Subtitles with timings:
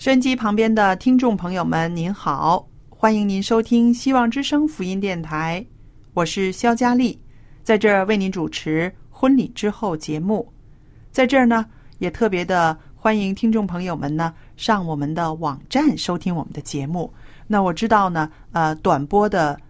[0.00, 5.62] 收音机旁边的听众朋友们，您好，欢迎您收听希望之声福音电台，
[6.14, 7.20] 我是肖佳丽，
[7.62, 10.50] 在这儿为您主持婚礼之后节目。
[11.12, 11.66] 在这儿呢，
[11.98, 17.12] 也特别的欢迎听众朋友们呢上我们的网站收听我们的节目。
[17.46, 19.60] 那我知道呢，呃，短波的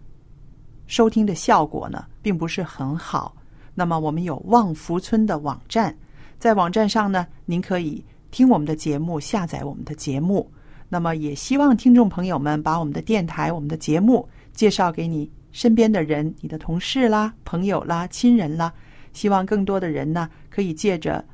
[0.87, 3.35] 收听的效果呢并不是很好。
[3.75, 5.93] 那么我们有望福村的网站，
[6.39, 10.51] 在网站上呢，您可以听我们的节目，下载我们的节目。
[10.89, 18.73] 那么也希望听众朋友们把我们的电台、我们的节目介绍给你身边的人，你的同事啦、朋友啦、亲人啦。
[19.13, 21.25] 希望更多的人呢，可以借着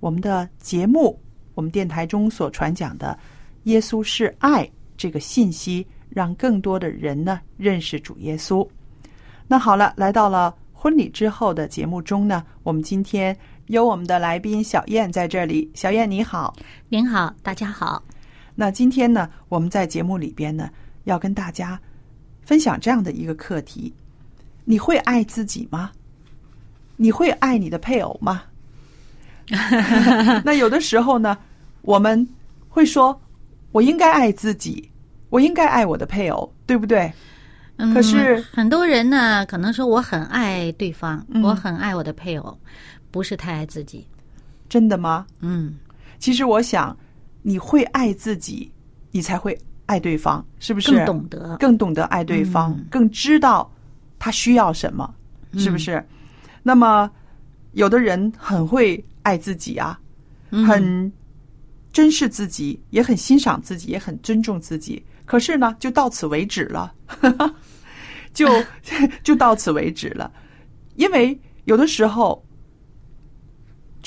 [0.00, 1.18] 我们的节目，
[1.54, 3.18] 我们电台中所传讲的
[3.64, 8.66] “耶稣是爱”这个信息，让更多的人呢认识主耶稣。
[9.46, 15.68] 那好了，来到了婚礼之后的节目中呢，我们今天有我们的来宾小燕在这里。
[15.74, 16.54] 小燕你好，
[16.88, 18.00] 您好，大家好。
[18.54, 20.70] 那今天呢，我们在节目里边呢，
[21.04, 21.80] 要跟大家
[22.42, 23.92] 分享这样的一个课题：
[24.64, 25.90] 你会爱自己吗？
[26.94, 28.44] 你会爱你的配偶吗？
[30.44, 31.36] 那有的时候呢，
[31.82, 32.26] 我们
[32.68, 33.20] 会说，
[33.72, 34.88] 我应该爱自己，
[35.28, 37.12] 我应该爱我的配偶，对不对？
[37.78, 42.58] 嗯可是很多人呢，可能说我很爱对方，嗯我很爱我的配偶，
[43.16, 44.06] 不是太爱自己。
[44.68, 45.26] 真的吗？
[45.40, 45.74] 嗯，
[46.18, 46.96] 其实我想，
[47.42, 48.70] 你会爱自己，
[49.10, 49.56] 你才会
[49.86, 50.92] 爱对方，是不是？
[50.92, 51.56] 更懂得。
[51.56, 53.70] 更懂得爱对方，嗯更知道
[54.18, 55.14] 他需要什么，
[55.54, 56.06] 是不嗯是？
[56.62, 57.10] 那么，
[57.72, 59.98] 有的人很会爱自己啊，
[60.50, 61.12] 嗯很
[61.92, 65.02] 珍视自己，也很欣赏自己，也很尊重自己。
[65.24, 66.92] 可是呢，就到此为止了，
[68.34, 68.48] 就
[69.22, 70.30] 就到此为止了。
[70.96, 72.44] 因为有的时候，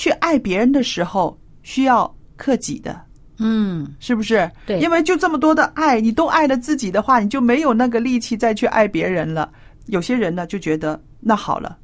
[0.00, 2.98] 去爱别人的时候需要克己的，
[3.36, 4.50] 嗯，是不是？
[4.64, 9.52] 对因为就这么多的爱，你都爱了自己的话，你就没有那个力气再去爱别人了。
[9.88, 11.76] 有些人呢就觉得那好了，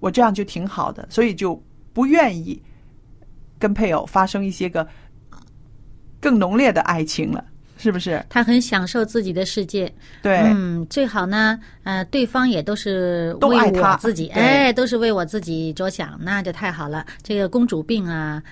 [0.00, 1.54] 我这样就挺好的，所以就
[1.92, 2.60] 不愿意
[3.56, 4.84] 跟配偶发生一些个
[6.18, 7.44] 更浓烈的爱情了，
[7.78, 8.22] 是不是？
[8.28, 9.90] 他很享受自己的世界。
[10.22, 17.06] 对，嗯，最好呢，呃，对方也都是为他我自己，哎，都是为我自己着想，那就太好了。
[17.22, 18.42] 这个公主病啊，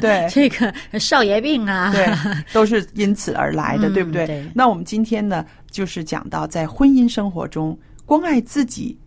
[0.00, 2.06] 对 这个少爷病啊，对，
[2.52, 4.26] 都是因此而来的，嗯对不对？
[4.26, 8.98] 对那我们今天呢，就是讲到在婚姻生活中，光爱自己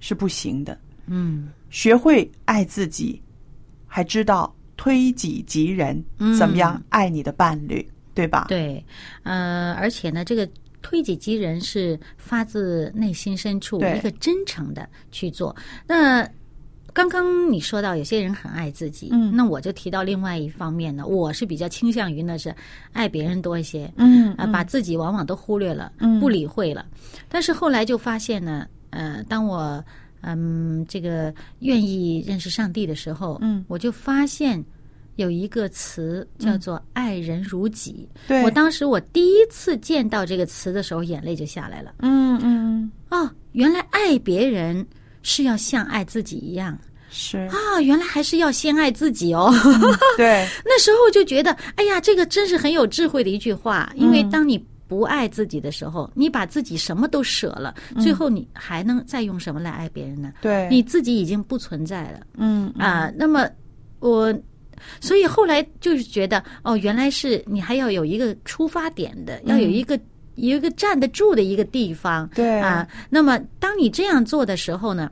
[0.00, 0.76] 是不行的。
[1.06, 3.22] 嗯，学会爱自己，
[3.86, 8.46] 还知道推己及人，嗯怎么样爱你的伴侣，对吧？
[8.48, 8.84] 对，
[9.22, 10.48] 呃，而且呢，这个
[10.82, 15.54] 推己及人是发自内心深处一个真诚的去做。
[15.86, 16.28] 那
[16.92, 22.54] 刚刚你说到有些人很爱自己，嗯那我就提到另外一方面呢，我是比较倾向于呢是
[22.92, 26.86] 爱别人多一些，嗯啊，把自己往往都忽略了，嗯不理会了。
[27.28, 29.84] 但是后来就发现呢，呃，当我
[30.20, 34.62] 嗯这个愿意认识上帝的时候，嗯我就发现
[35.16, 38.08] 有一个词叫做“爱人如己”。
[38.26, 41.94] 对我当时我第一次见到这个词的时候，眼泪就下来了。
[42.00, 44.84] 嗯嗯，哦，原来爱别人
[45.22, 46.76] 是要像爱自己一样，
[47.10, 49.52] 是，啊，原来还是要先爱自己哦。
[50.16, 53.92] 对，那时候就觉得，哎呀，这个真是很有智慧的一句话。
[53.94, 54.58] 因为嗯当你
[54.88, 60.32] 不爱自己的时候，你把自己什么都舍了，最后你还能再用什么来爱别人呢？
[60.40, 63.12] 对，你自己已经不存在了嗯啊。
[63.16, 63.48] 那么
[64.00, 64.34] 我。
[65.00, 69.98] 所以后来就是觉得，哦，原来是你还要有一个出发点的，要有一个
[70.36, 72.88] 有一个站得住的一个地方，对啊。
[73.08, 75.10] 那么当你这样做的时候呢，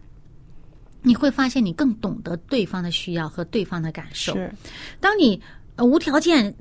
[1.02, 4.34] 你会发现你更懂得对方的需要和对方的感受。
[4.34, 4.52] 是，
[5.00, 5.40] 当你
[5.76, 6.54] 呃无条件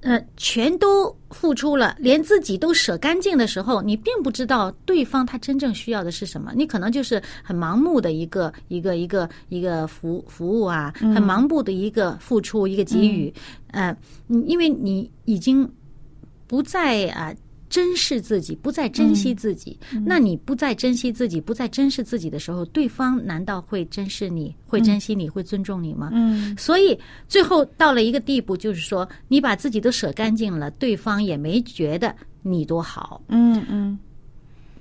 [0.00, 6.52] 呃全都付出了，连自己都舍干净的时候，你并不知道对方他真正需要的是什么。
[6.54, 13.32] 你可能就是很盲目的一个一个一个一个服服务啊，很盲目的一个付出一个给予，
[13.72, 13.96] 呃，
[14.46, 15.68] 因为你已经
[16.46, 17.34] 不再啊。
[17.70, 19.78] 珍视自己，不再珍惜自己。
[20.04, 26.10] 那你不再珍惜自己，不再珍视自己的时候，对方难道会珍视你、会珍惜你、会尊重你吗？
[26.12, 26.98] 嗯所以
[27.28, 33.20] 最后到了一个地步，就是说你把自己都舍干净了，对方也没觉得你多好。
[33.28, 33.98] 嗯嗯，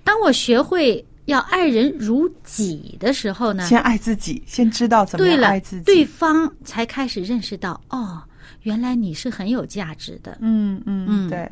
[0.03, 5.83] 当我学会要爱人如己的时候呢，先爱自己，先知道怎么对了样爱自，己。
[5.83, 8.21] 对方才开始认识到，哦，
[8.63, 10.37] 原来你是很有价值的。
[10.41, 11.49] 嗯嗯嗯对。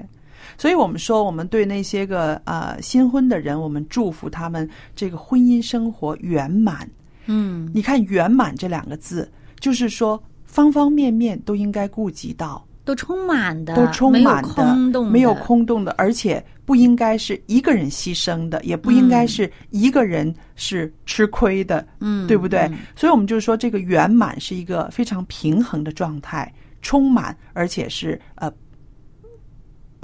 [0.58, 6.90] 所以我们说，我们对那些个呃新婚的人，我们祝福他们这个婚姻生活圆满。
[7.26, 7.70] 嗯。
[7.74, 22.62] 你看“圆满”这两个字，就是说方方面面都应该顾及到，都充满的，都充满的，没有空洞的，没有空洞的，而且不应该是一个人牺牲的，也不应该是一个人是吃亏的，嗯，对不对？
[22.72, 22.78] 嗯。
[22.96, 26.52] 所以我们就说，这个圆满是一个非常平衡的状态，
[26.82, 28.52] 充满，而且是呃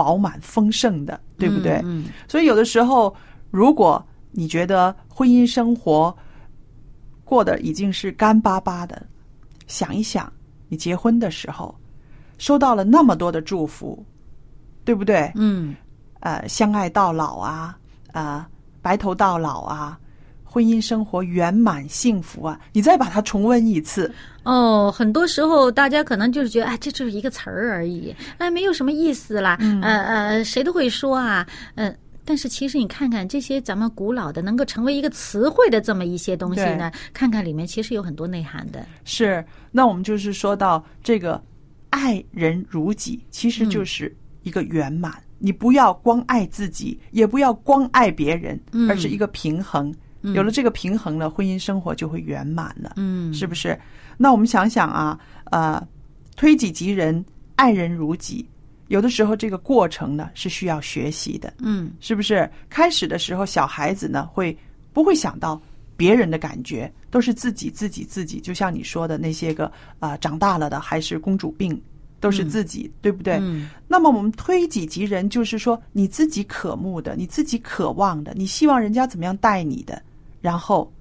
[0.01, 1.80] 饱满丰盛的，对不对？
[1.83, 3.15] 嗯，所以有的时候，
[3.51, 6.15] 如果你觉得婚姻生活
[7.24, 9.06] 过得已经是干巴巴的，
[9.68, 10.33] 想一想，
[10.69, 11.75] 你结婚的时候
[12.39, 14.03] 收到了那么多的祝福，
[14.83, 15.31] 对不对？
[15.36, 15.75] 嗯
[16.21, 17.77] 呃，相爱到老啊，
[18.12, 18.44] 呃，
[18.81, 20.00] 白头到老啊，
[20.51, 24.13] 婚姻生活圆满幸福啊，你再把它重温一次，
[24.44, 38.86] 哦，很多时候大家可能就是觉得，哎，这就是一个词儿而已，哎，没有什么意思啦，嗯呃呃，谁都会说啊，嗯、但是其实你看看这些咱们古老的能够成为一个词汇的这么一些东西呢，看看里面其实有很多内涵的。
[39.06, 41.42] 是，那我们就是说到这个
[41.92, 44.13] 爱人如己，其实就是
[44.44, 45.13] 一个圆满。
[45.44, 49.94] 你不要光爱自己，也不要光爱别人，嗯而是一个平衡。
[50.22, 53.80] 有了这个平衡了，婚姻生活就会圆满了，嗯，是不是？
[54.18, 55.20] 那我们想想啊，
[55.52, 55.82] 呃，
[56.36, 57.24] 推己及人，
[57.56, 58.48] 爱人如己。
[58.88, 62.50] 有的时候这个过程呢是需要学习的，嗯是不是？
[62.70, 64.56] 开始的时候，小孩子呢会
[64.92, 65.60] 不会想到
[65.96, 68.40] 别人的感觉，都是自己自己自己。
[68.42, 71.82] 就像你说的那些个啊、长大了的还是公主病，
[72.20, 73.38] 都是自己，对不对？
[73.42, 80.02] 嗯那么我们推己及人，就是说你自己渴慕的，你自己渴望的，你希望人家怎么样待你的，
[80.42, 80.92] 然后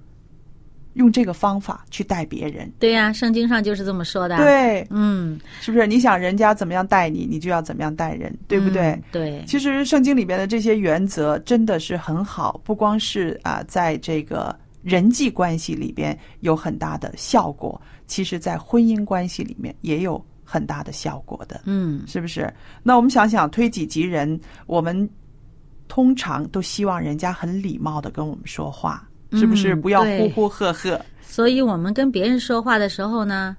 [0.93, 2.71] 用这个方法去带别人。
[2.79, 5.87] 对呀、圣经上就是这么说的。，对，嗯，是不是？
[5.87, 8.91] 你想人家怎么样待你，你就要怎么样待人，对不对？
[8.91, 22.53] 嗯对，其实圣经里边的这些原则真的是很好，不光是啊，在这个人际关系里边有很大的效果，其实在婚姻关系里面也有很大的效果的，嗯是不是？
[22.83, 25.09] 那我们想想，推己及人，我们
[25.87, 29.73] 通常都希望人家很礼貌的跟我们说话，是不是？
[29.73, 33.55] 嗯不要呼呼喝喝，所以我们跟别人说话的时候呢，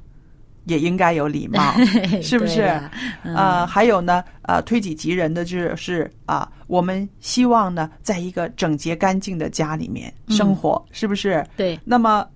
[0.66, 1.74] 也应该有礼貌。
[2.22, 2.90] 是不是对的
[3.24, 11.44] 嗯呃，还有呢，呃，推己及人的就是啊、我们希望呢，在一个整洁干净的家里面生活，是不是？
[11.56, 12.26] 对，那么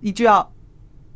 [0.00, 0.48] 你就要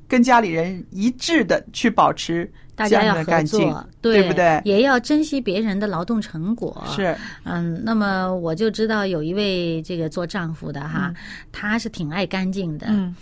[0.09, 4.61] 跟家里人一致的去保持大家要合作，，对不对？
[4.65, 6.83] 也要珍惜别人的劳动成果。
[6.95, 11.13] 是，嗯，那么我就知道有一位这个做丈夫的哈，
[11.51, 12.87] 他是挺爱干净的。
[12.89, 13.15] 嗯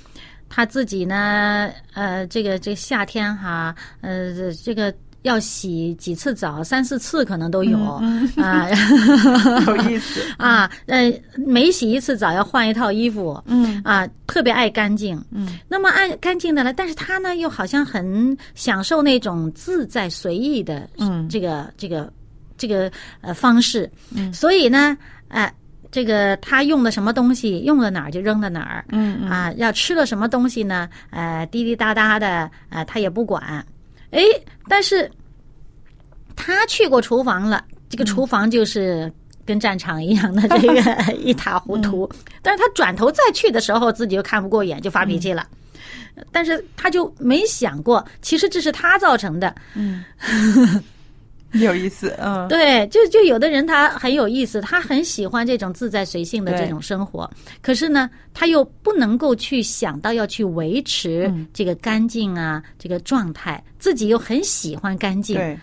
[0.48, 4.94] 他自己呢，呃，这个这个夏天哈，呃，这个
[5.26, 8.68] 要洗几次澡，三四次可能都有、嗯啊
[9.66, 10.21] 有意思。
[10.38, 13.42] 啊，呃，每洗一次澡要换一套衣服。
[13.47, 22.11] 嗯啊，特别爱干净，嗯，那么爱干净的呢，但是他呢又好像很享受那种自在随意的，嗯这个这个
[22.56, 22.90] 这个
[23.21, 25.52] 呃方式，嗯，所以呢，呃，
[25.90, 30.88] 这个他用的什么东西，用到哪儿就扔到哪儿，嗯嗯啊，要吃了什么东西呢？
[31.11, 33.66] 呃，滴滴答答的，呃，他也不管。
[34.10, 34.20] 哎，
[34.68, 35.10] 但是
[36.34, 39.12] 他去过厨房了，这个厨房就是
[39.44, 42.08] 跟战场一样的 这个一塌糊涂。
[42.42, 45.46] 但是他转头再去的时候，自己又看不过眼，就发脾气了。
[46.32, 49.54] 但是他就没想过，其实这是他造成的。
[51.53, 57.31] 有意思，嗯，对，就就有的人他很有意思，他很喜欢这种自在随性的这种生活，
[57.62, 65.59] 可是呢，他又不能够去想到要去维持嗯这个干净啊、这个状态，自己又很喜欢干净，对。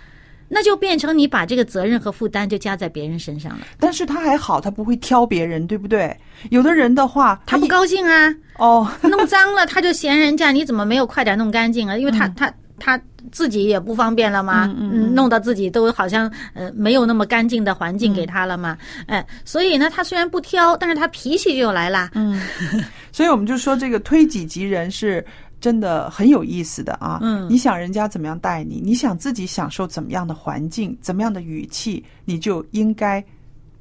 [0.55, 3.65] 那就变成你把这个责任和负担就加在别人身上了。
[3.79, 6.15] 但是他还好，他不会挑别人，对不对？
[6.51, 11.97] 有的人的话，他不高兴啊，哦，弄脏了他就嫌人家你怎么没有快点弄干净啊？
[11.97, 12.53] 因为他、他
[12.85, 12.99] 他
[13.31, 22.09] 自己也不方便了嘛，嗯嗯弄到自己都好像呃没有那么干净的环境给他了嘛，哎，所以呢，他虽然不挑，但是他脾气就来了。
[22.13, 22.41] 嗯。
[23.13, 25.25] 所以我们就说这个推己及人是
[25.61, 27.19] 真的很有意思的啊。
[27.21, 27.47] 嗯。
[27.49, 33.23] 你想人家怎么样待你，你想自己享受怎么样的环境、怎么样的语气，你就应该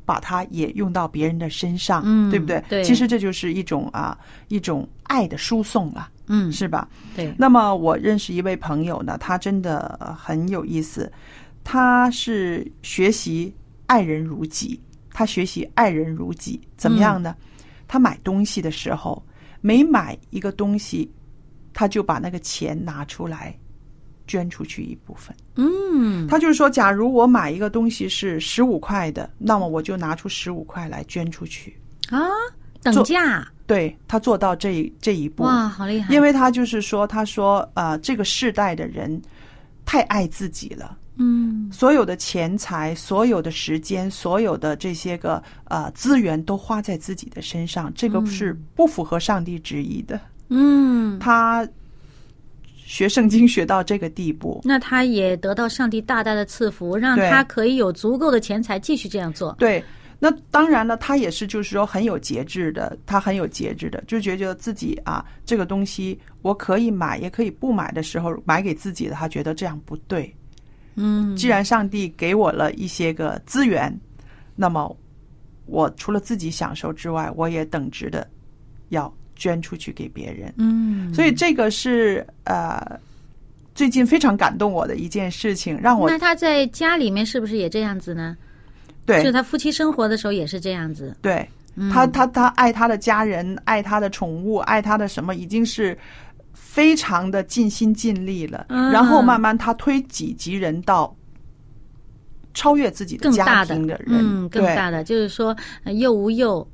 [0.05, 2.63] 把它也用到别人的身上，嗯对不对？
[2.69, 2.85] 对。
[2.85, 4.17] 其实这就是一种啊
[4.47, 6.89] 一种爱的输送了，嗯，是吧？
[7.15, 11.13] 对，那么我认识一位朋友呢，他真的呃很有意思，
[11.63, 13.55] 他是学习
[13.87, 14.81] 爱人如己，
[15.13, 17.37] 他学习爱人如己，怎么样呢？
[17.87, 19.23] 他买东西的时候，
[19.61, 21.11] 每买一个东西，
[21.75, 23.55] 他就把那个钱拿出来
[24.27, 25.37] 捐出去一部分。
[25.57, 31.77] 嗯他就是说，假如我买一个东西是十五块的，那么我就拿出十五块来捐出去。
[32.09, 32.25] 啊，
[32.83, 36.13] 等价，对他做到这这一步，哇，好厉害！
[36.13, 39.21] 因为他就是说，他说，呃，这个世代的人
[39.85, 50.21] 太爱自己了，嗯所有的钱财、所有的时间、所有的这些个呃资源都花在自己的身上，这个是不符合上帝旨意的。
[50.49, 51.67] 嗯，他
[52.77, 59.55] 学圣经学到这个地步，那他也得到上帝大大的赐福，让他可以有足够的钱财继续这样做。
[59.59, 59.83] 对。
[60.25, 70.33] 那当然了，他也是，就是说很有节制的，他很有节制的，就觉得自己啊，这个东西我可以买，也可以不买的时候买给自己的，他觉得这样不对。
[70.95, 73.93] 嗯，既然上帝给我了一些个资源，
[74.55, 74.97] 那么
[75.67, 78.25] 我除了自己享受之外，我也等值的
[78.91, 80.55] 要捐出去给别人。
[80.57, 82.81] 嗯，所以这个是呃
[83.75, 88.37] 最近非常感动我的一件事情，让我那他在家里面是不是也这样子呢？
[89.07, 91.17] 就是他夫妻生活的时候也是这样子。
[91.21, 91.91] 对嗯。
[91.91, 95.97] 他他他爱他的家人，爱他的宠物，爱他的什么，已经是。
[96.55, 101.15] 非常的尽心尽力了，嗯然后慢慢他推己及人到
[102.55, 105.55] 超越自己的家更大的庭的人，嗯，更大的就是说，
[105.85, 106.67] 呃幼无幼，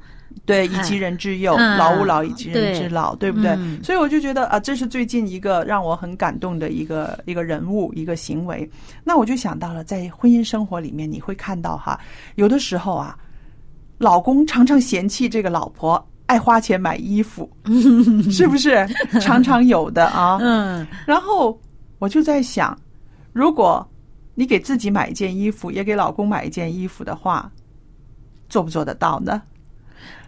[0.44, 3.50] 对，以及人之幼，嗯老吾老以及人之对老，对不对？
[3.52, 8.68] 嗯所以我就觉得啊，这是最近一个让我很感动的一个一个人物，一个行为。
[9.04, 11.98] 那我就想到了，在婚姻生活里面，你会看到哈，
[12.36, 13.16] 有的时候啊，
[13.98, 17.50] 老公常常嫌弃这个老婆爱花钱买衣服，
[18.30, 18.86] 是不是？
[19.20, 20.38] 常常有的啊。
[20.42, 21.58] 嗯然后
[21.98, 22.78] 我就在想，
[23.32, 23.86] 如果
[24.34, 27.50] 你给自己买一件衣服，也给老公买一件衣服的话，
[28.48, 29.42] 做不做得到呢？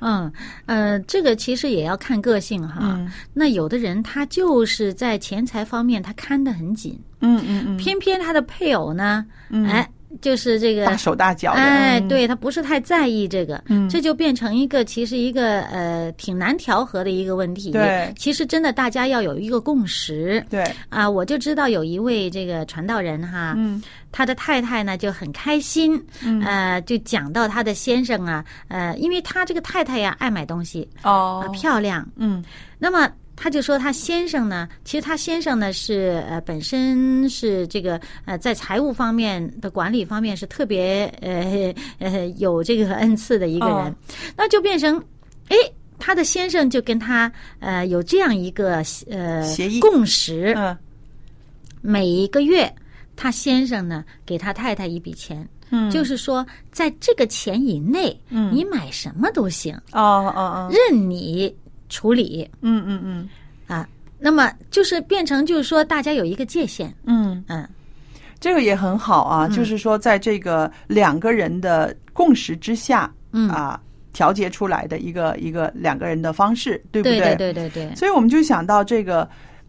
[0.00, 0.32] 嗯
[0.66, 2.78] 呃，这个其实也要看个性哈。
[2.82, 9.88] 嗯那有的人他就是在钱财方面他看得很紧，嗯嗯嗯，偏偏他的配偶呢，嗯哎，
[10.20, 13.88] 就是这个大手大脚的，哎，嗯，对他不是太在意这个，嗯。
[13.88, 17.70] 这就变成一个其实一个呃挺难调和的一个问题。
[17.70, 18.12] 对。
[18.18, 20.44] 其实真的大家要有一个共识。
[20.50, 23.82] 对，啊，我就知道有一位这个传道人哈，嗯。
[24.12, 26.42] 他的太太呢就很开心，嗯。
[26.42, 32.44] 呃，就讲到他的先生啊，呃，因为他这个太太呀爱买东西啊、哦，漂亮，嗯。
[32.78, 33.08] 那么
[33.42, 43.94] 他就说他先生呢，其实他先生呢是呃本身是这个呃在财务方面的管理方面是特别呃呃有这个恩赐的一个人，哦。
[44.36, 45.02] 那就变成
[45.48, 45.56] 哎。
[46.02, 49.80] 他的先生就跟他呃有这样一个呃协议。
[49.80, 50.74] 共识，嗯。
[51.82, 52.74] 每一个月
[53.16, 58.50] 他先生呢给他太太一笔钱，嗯，就是说在这个钱以内，嗯。
[58.50, 61.54] 你买什么都行，哦哦哦，任你
[61.90, 62.50] 处理。
[62.62, 63.28] 嗯嗯嗯。
[63.66, 63.86] 啊。
[64.18, 67.68] 那么就是变成就是说大家有一个界限，嗯，嗯。
[68.38, 73.50] 这个也很好啊，就是说在这个两个人的共识之下，嗯。
[73.50, 73.78] 啊，
[74.12, 77.20] 调节出来的一个一个两个人的方式，对不对？
[77.20, 79.28] 对对对对，所以我们就想到这个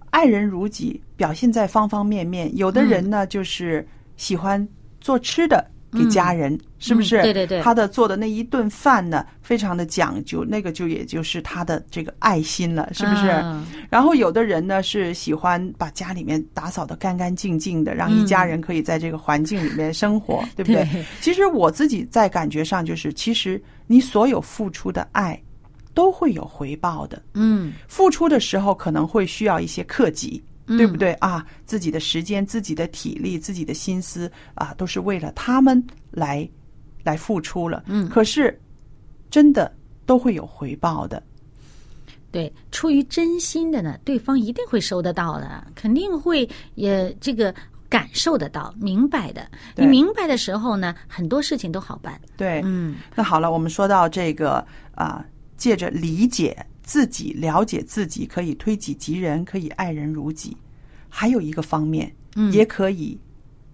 [0.09, 2.49] 爱人如己，表现在方方面面。
[2.57, 3.87] 有的人呢，就是
[4.17, 4.67] 喜欢
[4.99, 7.19] 做吃的给家人，是不是？
[7.21, 13.29] 嗯对对对他的做的那一顿饭呢，非常的讲究，那个就也就是他的这个爱心了，是不是？
[13.29, 20.83] 嗯然后有的人呢是喜欢把家里面打扫的干干净净的，让一家人可以在这个环境里面生活，对不对？
[20.85, 25.37] 对其实我自己在感觉上就是，其实你所有付出的爱，
[25.93, 27.21] 都会有回报的。
[27.33, 31.45] 嗯，付出的时候可能会需要一些克己，对不对啊？
[31.65, 36.47] 自己的时间、自己的体力、自己的心思啊，都是为了他们来
[37.03, 37.83] 来付出了。
[37.87, 38.59] 嗯可是
[39.29, 39.73] 真的
[40.05, 41.21] 都会有回报的。
[42.31, 47.53] 对，出于真心的呢，对方一定会收得到的，肯定会也这个
[47.89, 49.45] 感受得到、明白的。
[49.75, 52.17] 你明白的时候呢，很多事情都好办。
[52.37, 54.65] 对，嗯那好了，我们说到这个
[54.95, 55.25] 啊，
[55.57, 60.55] 借着理解自己、了解自己，可以推己及人，可以爱人如己。
[61.09, 62.51] 还有一个方面，嗯。
[62.51, 63.19] 也可以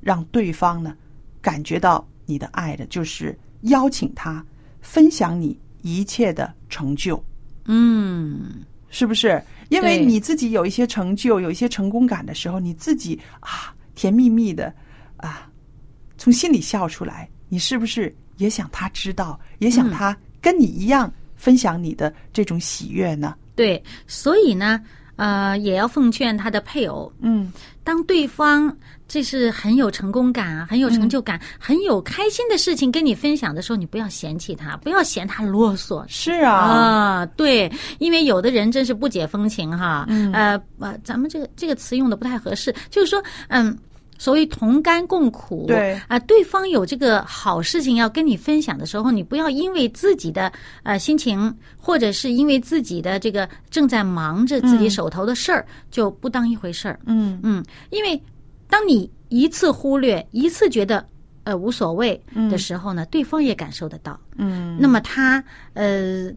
[0.01, 0.95] 让对方呢
[1.41, 4.45] 感觉到你的爱的，就是邀请他
[4.81, 7.23] 分享你一切的成就，
[7.65, 9.41] 嗯，是不是？
[9.69, 14.73] 因为你自己有一些成就，有一些成功感的时候，你自己啊甜蜜蜜的
[15.17, 15.49] 啊，
[16.17, 23.33] 从心里笑出来，你是不是也想他知道，也想他跟你一样分享你的这种喜悦呢？
[23.55, 24.81] 对，所以呢，
[25.15, 27.51] 呃，也要奉劝他的配偶，嗯，
[27.83, 28.75] 当对方
[29.07, 36.03] 这是很有成功感啊，很有成就感、很有开心的事情跟你分享的时候，你不要嫌弃他，不要嫌他啰嗦。
[36.07, 43.77] 是啊，啊，对，因为有的人真是不解风情哈，嗯呃呃，咱们这个这个词用的不太合适，就是说，嗯。
[44.17, 45.99] 所谓同甘共苦，对。
[46.07, 50.51] 啊、对方有这个好事情要跟你分享的时候，你不要因为自己的
[50.83, 56.99] 呃心情，或者是因为自己的这个正在忙着自己手头的事儿，就不当一回事儿。
[57.05, 57.39] 嗯。
[57.43, 58.21] 嗯，因为
[58.69, 61.05] 当你一次忽略，一次觉得
[61.43, 62.19] 呃无所谓
[62.49, 64.19] 的时候呢，对方也感受得到。
[64.35, 65.43] 嗯，那么他
[65.73, 66.31] 呃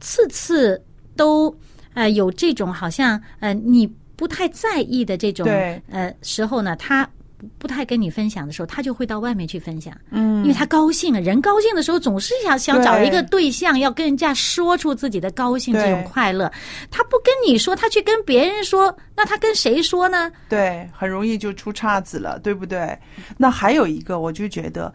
[0.00, 0.80] 次次
[1.16, 1.54] 都
[1.94, 5.48] 呃有这种好像呃你不太在意的这种
[5.90, 7.08] 呃时候呢，他。
[7.56, 11.20] 不太跟你分享的时候，他就会到外面去分享，嗯，因为他高兴了。
[11.20, 16.50] 人高兴的时候，总是想想找一个对象，要跟人家说出自己的高兴、这种快乐。
[16.90, 20.32] 他不跟你说，他去跟别人说，那他跟谁说呢？
[20.48, 22.98] 对，很容易就出岔子了，对不对？
[23.36, 24.92] 那还有一个，我就觉得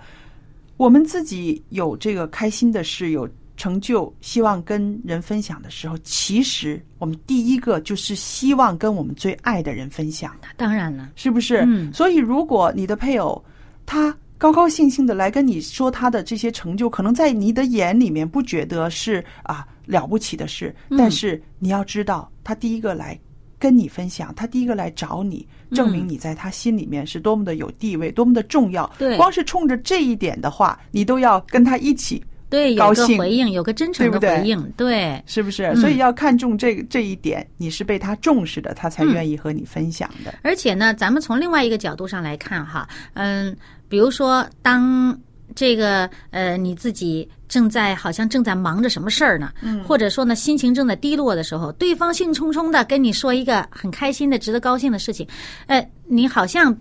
[0.75, 3.25] 我们自己有这个开心的事，有
[3.55, 11.63] 成就，希望跟人分享的时候，其实我们第一个就是希望跟我们最爱的人分享，当然了，是不是？
[11.67, 11.93] 嗯。
[11.93, 13.43] 所以如果你的配偶
[13.85, 20.97] 他高高兴兴的来跟你说他的这些成就，可能在你的眼里面不觉得是啊了不起的事，嗯。
[20.97, 23.17] 但是你要知道，他第一个来
[23.59, 28.91] 跟你分享，他第一个来找你，证明你在他心里面是多么的有地位，多么的重要。
[28.97, 29.15] 对。
[29.15, 32.21] 光是冲着这一点的话，你都要跟他一起，
[32.53, 35.19] 对，有高兴个回应，有个真诚的回应，对。
[35.25, 35.63] 是不是？
[35.63, 40.31] 嗯所以要看重这个这一点，你是被他重视的，他才嗯愿意和你分享的。
[40.43, 43.57] 而且呢，咱们从另外一个角度上来看哈，嗯，
[43.89, 45.17] 比如说当
[45.55, 55.27] 这个呃你自己正在好像正在忙着什么事儿呢，嗯，或者说呢心情正在低落的时候，对方兴冲冲的跟你说一个很开心的、值得高兴的事情，
[55.65, 56.77] 呃，你好像。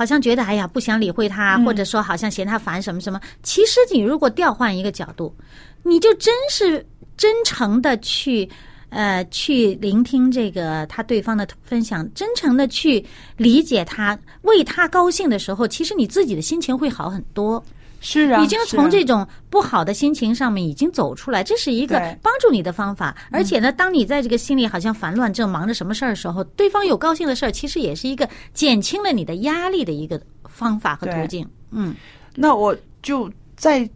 [0.00, 3.20] 好像觉得哎呀不想理会他，或者说好像嫌他烦什么什么。
[3.42, 5.36] 其实你如果调换一个角度，
[5.82, 6.82] 你就真是
[7.18, 8.48] 真诚的去
[8.88, 13.04] 呃去聆听这个他对方的分享，真诚的去
[13.36, 17.62] 理解他，为他高兴的时候，其实你自己的心情会好很多。
[18.00, 23.14] 是啊，已经从这种不好的心情上面已经走出来，这是一个帮助你的方法。
[23.30, 31.46] 而且呢，当你在这个心里好像烦乱、正忙着什么事儿的时候，对方有高兴的事儿，其实也是一个减轻了你的压力的一个方法和途径。
[31.70, 31.94] 嗯。
[32.34, 33.88] 那我就再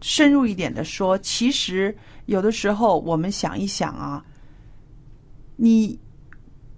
[0.00, 1.92] 深入一点的说，其实
[2.26, 4.24] 有的时候我们想一想啊，
[5.56, 5.98] 你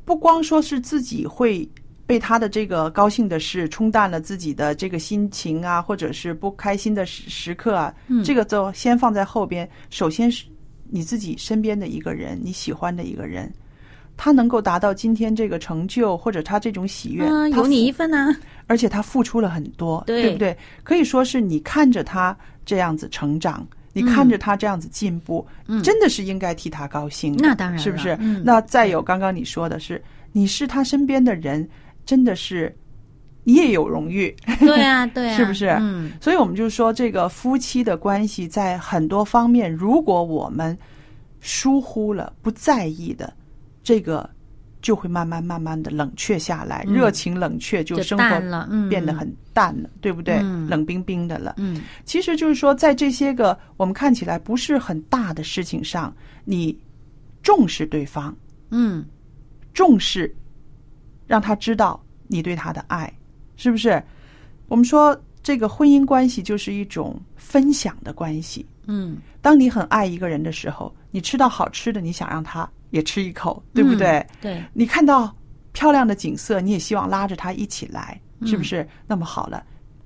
[0.07, 1.69] 不光说是自己会
[2.11, 9.71] 被他的这个高兴的事冲淡了自己的这个心情啊，或者是不开心的时时刻啊，嗯这个就先放在后边。
[9.91, 10.45] 首先是
[10.89, 13.49] 你自己身边的一个人，你喜欢的一个人。
[14.17, 18.35] 他能够达到今天这个成就，或者他这种喜悦，嗯，有你一份呢、
[18.67, 20.59] 而且他付出了很多，对不对？
[20.83, 25.47] 可以说是你看着他这样子成长，你看着他这样子进步，
[25.85, 28.17] 真的是应该替他高兴那当然是不是？
[28.19, 31.67] 嗯那再有刚刚你说的是，你是他身边的人，
[32.11, 32.77] 真的是
[33.45, 35.69] 你也有荣誉，对啊， 对啊，是不是？
[35.81, 40.77] 嗯，所以我们就说，这个夫妻的关系在很多方面，如果我们
[41.41, 43.33] 疏忽了、不在意的，
[43.85, 44.29] 这个
[44.83, 46.95] 就会慢慢慢慢的冷却下来，嗯。
[46.95, 50.41] 热情冷却，就就生淡了变得很淡了，对不对？
[50.43, 50.69] 嗯。
[50.69, 51.55] 冷冰冰的了。
[51.59, 56.13] 嗯，其实就是说，在这些个我们看起来不是很大的事情上，
[56.45, 56.77] 你
[57.41, 58.37] 重视对方，
[58.71, 59.05] 嗯，
[59.73, 60.35] 重视，
[61.31, 63.09] 让他知道你对他的爱，
[63.55, 64.03] 是不是？
[64.67, 68.67] 我们说这个婚姻关系就是一种分享的关系。
[68.89, 74.19] 嗯，当你很爱一个人的时候，你吃到好吃的，你想让他也吃一口，对不对？
[74.19, 75.33] 嗯对，你看到
[75.71, 78.85] 漂亮的景色，你也希望拉着他一起来，嗯是不是？
[79.07, 79.65] 那么好了，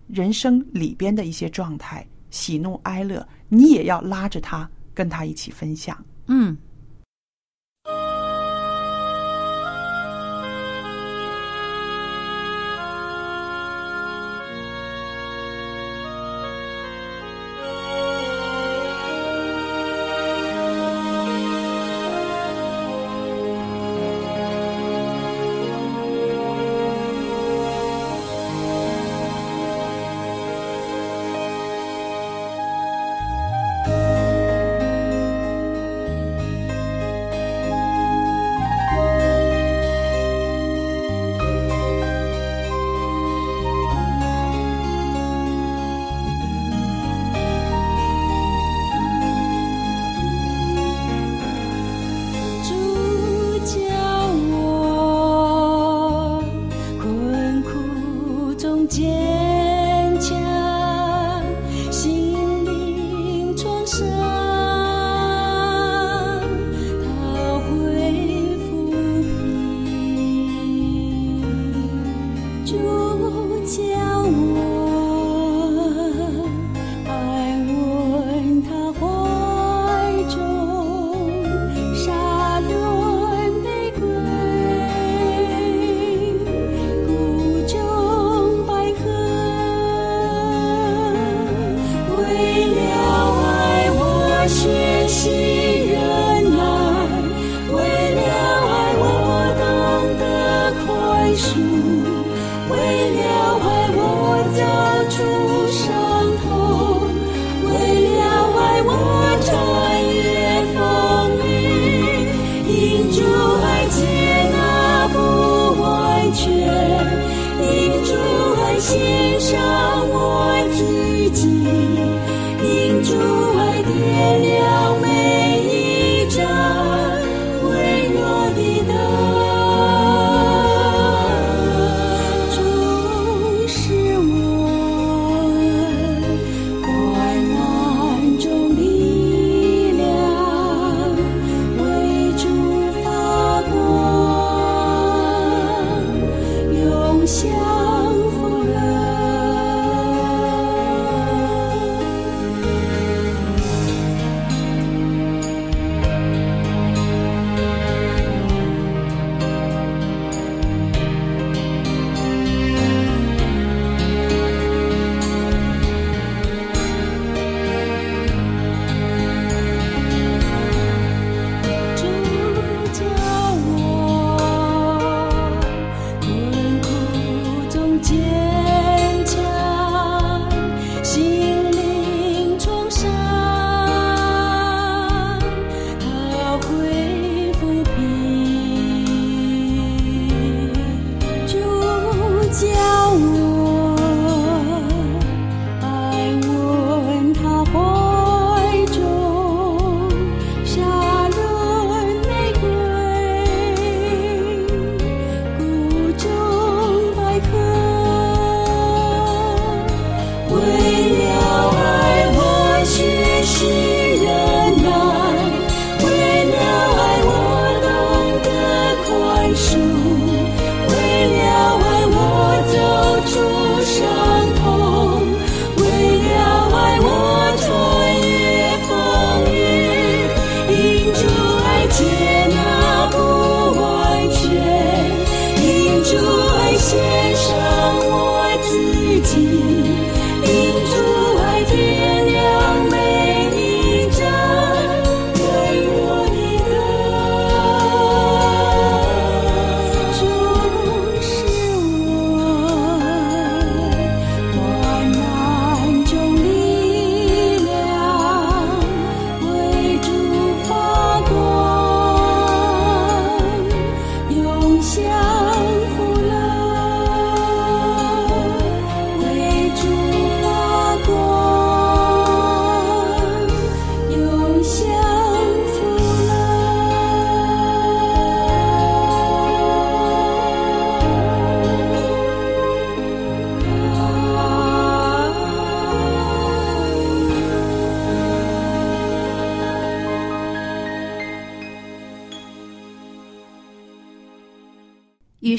[0.09, 5.97] 人生里边的一些状态，喜怒哀乐，你也要拉着他，跟他一起分享。
[6.27, 6.55] 嗯。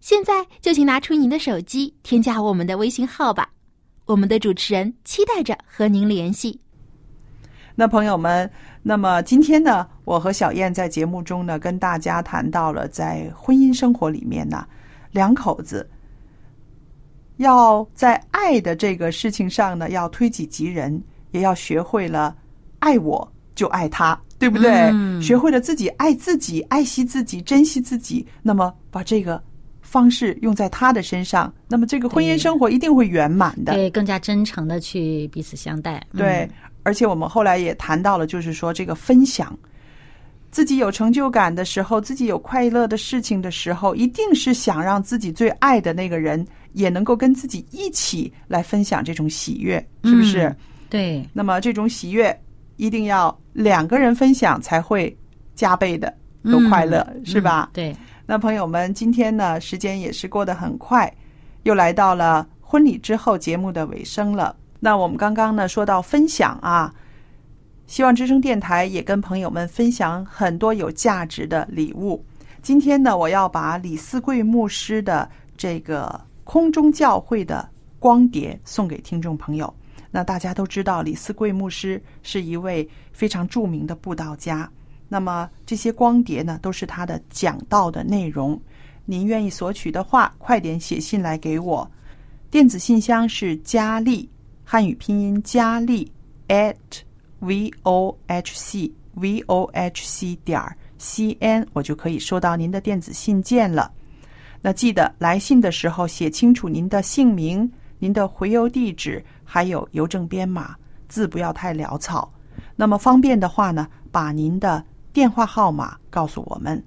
[0.00, 3.50] 现在就请拿出您的手机，添加我们的微信号吧。
[4.06, 6.58] 我们的主持人期待着和您联系。
[7.76, 8.50] 那朋友们，
[8.82, 14.66] 那么今天呢，我和小燕在节目中呢，跟大家谈到了在婚姻生活里面呢，
[15.12, 15.88] 两口子
[17.36, 22.36] 要在爱的这个事情上呢，要推己及人，也要学会了
[22.80, 24.90] 爱我就爱他，对不对？
[24.92, 29.40] 嗯学会了自己爱自己，爱惜自己，珍惜自己，那么把这个
[29.90, 33.72] 方式用在他的身上，那么这个婚姻生活一定会圆满的。
[33.72, 35.96] 对，更加真诚的去彼此相待。
[36.12, 36.48] 嗯对，
[36.84, 39.58] 而且我们后来也谈到了，就是说这个分享，
[40.52, 50.46] 自己有成就感的时候，自己有快乐的事情的时候，一定是想让自己最爱的那个人也能够跟自己一起来分享这种喜悦，是不是？
[50.46, 50.56] 嗯
[50.88, 52.40] 对，那么这种喜悦
[52.76, 55.16] 一定要两个人分享才会
[55.56, 56.12] 加倍的
[56.44, 57.70] 都快乐，嗯是吧？
[57.70, 57.96] 嗯对，
[58.30, 61.12] 那朋友们，今天呢，时间也是过得很快，
[61.64, 64.54] 又来到了婚礼之后节目的尾声了。
[64.78, 66.94] 那我们刚刚呢说到分享啊，
[67.88, 72.24] 希望之声电台也跟朋友们分享很多有价值的礼物。
[72.62, 79.74] 今天呢，我要把李思贵牧师的这个空中教会的光碟送给听众朋友。
[80.08, 84.70] 那大家都知道，李思贵牧师是一位非常著名的布道家。
[85.12, 88.58] 那么这些光碟呢，都是他的讲道的内容。
[89.04, 91.90] 您愿意索取的话，快点写信来给我。
[92.48, 94.30] 电子信箱是佳丽，
[94.64, 96.10] 汉语拼音佳丽
[96.46, 96.76] at
[97.40, 100.62] v o h c v o h c 点
[100.96, 103.90] c n，我就可以收到您的电子信件了。
[104.62, 107.68] 那记得来信的时候写清楚您的姓名、
[107.98, 110.76] 您的回邮地址，还有邮政编码，
[111.08, 112.32] 字不要太潦草。
[112.76, 116.82] 那么方便的话呢，把您的电话号码告诉我们。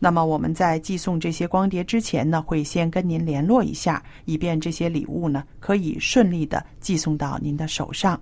[0.00, 8.20] 那么我们在寄送这些光碟之前呢，会先跟您联络一下，以便这些礼物呢可以顺利的寄送到您的手上。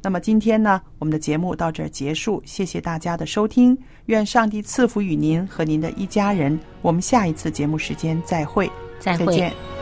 [0.00, 6.58] 那么今天呢，我们的节目到这儿结束，谢谢大家的收听，愿上帝赐福与您和您的一家人。
[6.80, 8.68] 我们下一次节目时间再会，
[8.98, 9.26] 再会。
[9.26, 9.81] 再见。